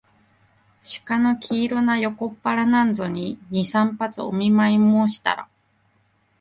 [1.05, 5.47] 鹿の黄色な横っ腹なんぞに、二三発お見舞もうしたら、